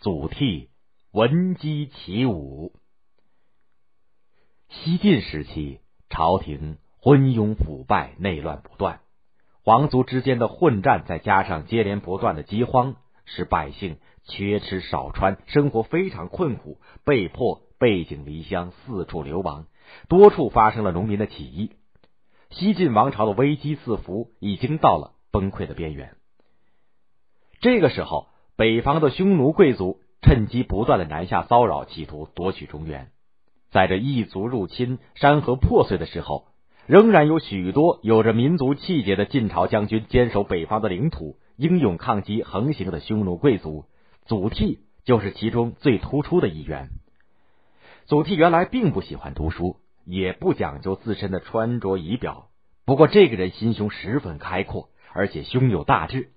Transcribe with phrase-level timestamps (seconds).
[0.00, 0.68] 祖逖
[1.10, 2.72] 闻鸡起舞。
[4.68, 9.00] 西晋时期，朝廷昏庸腐败，内乱不断，
[9.64, 19.66] 皇族之间的混战，再加上接连不断的饥荒，使百姓缺吃少穿，生活非常困苦，被迫背井离乡，四处流亡，
[20.08, 21.72] 多处发生了农民的起义。
[22.50, 26.14] 西晋王朝的危机四伏，已经到了崩溃的边缘。
[27.60, 28.28] 这个时候，
[28.58, 33.12] 北方的匈奴贵族趁机不断的南下骚扰，企图夺取中原。
[33.70, 36.48] 在这异族入侵、山河破碎的时候，
[36.88, 43.84] 仍然有许多有着民族气节的晋朝将军坚守北方的领土，英勇抗击横行的匈奴贵族。
[44.26, 46.88] 祖逖就是其中最突出的一员。
[48.06, 52.48] 祖逖原来并不喜欢读书，也不讲究自身的穿着仪表。
[52.84, 56.32] 不过，这个人心胸十分开阔，而且胸有大志。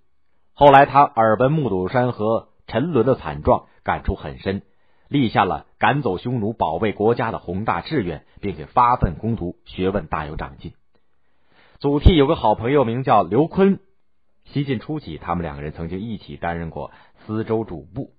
[0.53, 4.61] 后来，他耳闻目睹山河沉沦的惨状，感触很深。
[5.07, 10.73] 立下了赶走匈奴、保卫国家的宏大志愿，并且发奋攻读，学问大有长进。
[11.79, 13.79] 祖逖有个好朋友名叫刘琨。
[14.45, 16.91] 西晋初期，他们两个人曾经一起担任过
[17.25, 18.13] 司州主簿。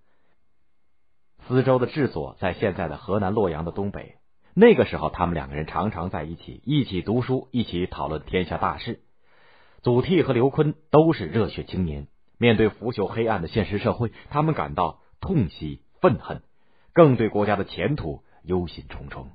[1.47, 4.17] 司州的治所在现在的河南洛阳的东北。
[4.55, 9.01] 那个时候，他们两个人常常在一起，一起读书，一起讨论天下大事。
[9.81, 12.07] 祖逖和刘琨都是热血青年，
[12.43, 16.43] 面对腐朽黑暗的现实社会，他们感到痛惜、愤恨。
[16.93, 19.27] 更对国家的前途忧心忡忡。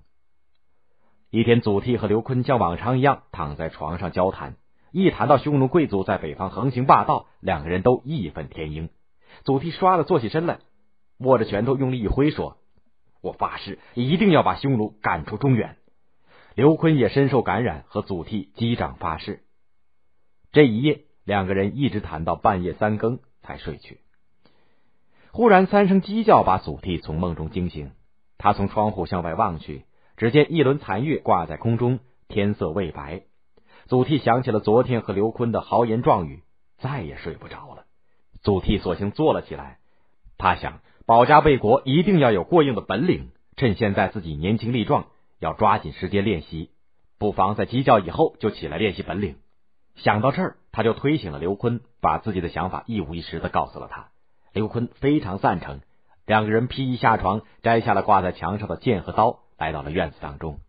[1.30, 4.58] 一天，祖逖和刘琨像往常一样躺在床上交谈，
[4.92, 8.90] 一谈到匈奴贵族在北方横行霸道，两个人都义愤填膺。
[9.46, 10.60] 祖逖唰的坐起身来，
[11.18, 12.58] 握着拳头用力一挥，说
[13.24, 15.78] ：“我发誓一定要把匈奴赶出中原。”
[16.56, 19.44] 刘琨也深受感染，和祖逖击掌发誓。
[20.52, 24.00] 这一夜，两个人一直谈到半夜三更才睡去。
[25.34, 27.92] 忽然，三声鸡叫把祖逖从梦中惊醒。
[28.38, 29.84] 他从窗户向外望去，
[30.16, 33.24] 只见一轮残月挂在空中，天色未白。
[33.88, 36.44] 祖逖想起了昨天和刘坤的豪言壮语，
[36.78, 37.84] 再也睡不着了。
[38.42, 39.80] 祖逖索性坐了起来。
[40.38, 43.32] 他想，保家卫国一定要有过硬的本领。
[43.58, 45.08] 趁现在自己年轻力壮，
[45.40, 46.70] 要抓紧时间练习。
[47.20, 49.36] 不妨在鸡叫以后就起来练习本领。
[49.98, 54.10] 想到这儿，他就推醒了刘坤，把自己的想法一五一十的告诉了他。
[54.54, 55.82] 刘坤非常赞成，
[56.26, 60.60] 两个人披衣下床，摘下了挂在墙上的剑和刀，来到了院子当中。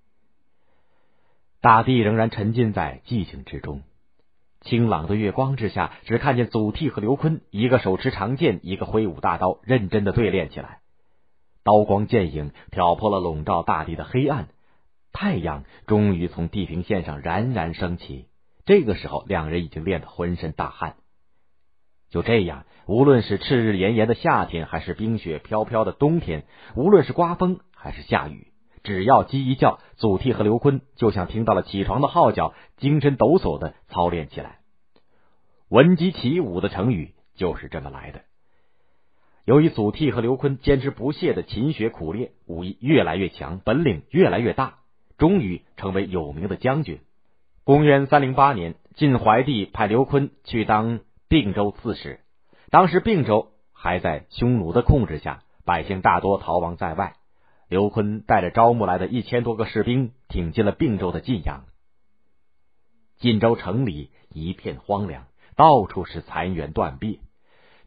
[1.60, 3.82] 大地仍然沉浸在寂静之中，
[4.62, 10.78] 清朗的月光之下，只看见祖逖和刘坤，一个手持长剑，一个挥舞大刀，认真的对练起来。
[11.64, 14.48] 刀光剑影挑破了笼罩大地的黑暗，
[15.12, 18.27] 太阳终于从地平线上冉冉升起。
[18.68, 20.96] 这个时候，两人已经练得浑身大汗。
[22.10, 26.44] 就这样，无论是赤日炎炎的夏天，还是冰雪飘飘的冬天，
[26.76, 28.48] 无论是刮风还是下雨，
[28.82, 34.58] 只要鸡一叫，祖逖和刘琨就像听到了起床的号角，精神抖擞的操练起来。
[35.70, 38.20] 闻鸡起舞的成语就是这么来的。
[39.46, 44.80] 由于祖逖和刘琨坚持不懈的勤学苦练，武艺越来越强，本领越来越大，
[45.16, 47.00] 终于成为有名的将军。
[47.68, 51.00] 公元三零八年，晋怀帝派刘琨去当。
[51.28, 52.20] 并州刺史，
[52.70, 57.16] 当时并州还在匈奴的控制下，百姓大多逃亡在外。
[57.68, 61.66] 刘坤带着招募来的一千多个士兵，挺进了并州的晋阳。
[63.18, 67.20] 晋州城里一片荒凉，到处是残垣断壁，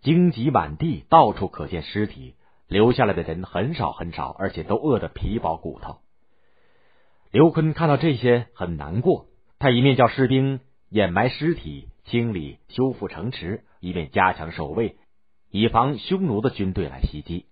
[0.01, 2.35] 荆棘满地，到处可见尸体。
[2.67, 6.01] 留下来的人很少很少，而且都饿得皮包骨头。
[7.31, 9.25] 刘坤看到这些，很难过。
[9.61, 11.87] 他一面叫士兵掩埋尸体。
[12.03, 14.97] 清理、修复城池，以便加强守卫，
[15.51, 17.45] 以防匈奴的军队来袭击。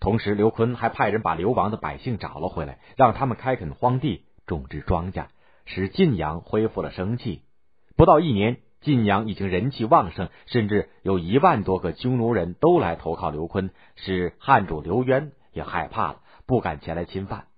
[0.00, 5.26] 同时，刘坤还派人把流亡的百姓找了回来，让他们开垦荒地、种植庄稼，
[5.66, 7.42] 使晋阳恢复了生气。
[7.94, 17.49] 不到一年，晋阳已经人气旺盛，甚至有一万多个匈奴人都来投靠刘坤，使汉主刘渊也害怕了，不敢前来侵犯。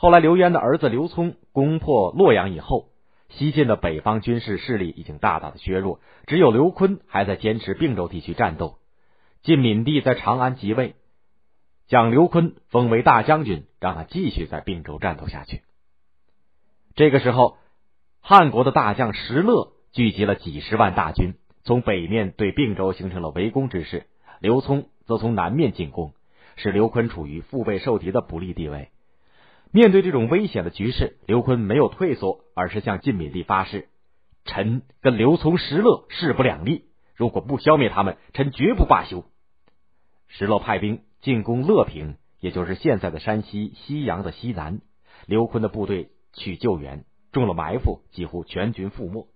[0.00, 2.88] 后来，刘渊的儿子刘聪攻破洛阳以后。
[3.28, 8.78] 西晋的北方军事势力已经大大的削弱，只有刘琨还在坚持并州地区战斗。
[9.42, 10.94] 晋闵帝在长安即位，
[11.86, 15.60] 将刘琨封为大将军，让他继续在并州战斗下去。
[16.94, 17.58] 这个时候，
[18.22, 24.06] 汉国的大将石勒聚集了几十万大军，从北面对并州形成了围攻之势。
[24.40, 26.14] 刘聪则从南面进攻，
[26.56, 28.88] 使刘琨处于腹背受敌的不利地位。
[29.72, 33.88] 面对这种危险的局势，刘坤没有退缩，而是向晋敏帝发誓
[34.44, 39.24] ：“臣跟刘琮、石勒势不两立，如果不消灭他们，臣绝不罢休。”
[40.26, 44.80] 石勒派兵进攻乐平，也就是现在的山西西阳的西南。
[45.26, 49.28] 刘坤的部队去救援，中了埋伏，几乎全军覆没。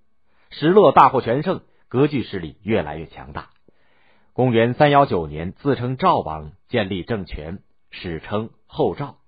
[0.51, 3.51] 石勒大获全胜，割据势力越来越强大。
[4.33, 7.61] 公元三幺九年，自称赵王，建立政权，
[7.91, 9.19] 史称后赵。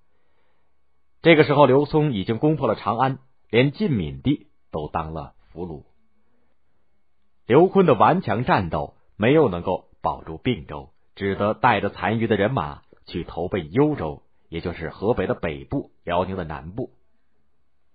[1.21, 3.19] 这个时候，刘松已经攻破了长安，
[3.49, 5.83] 连晋闵帝都当了俘虏。
[7.45, 16.91] 刘坤的顽强战斗没有能够保住并州，只得带着残余的人马去投奔幽州，也就是河北的北部、辽宁的南部。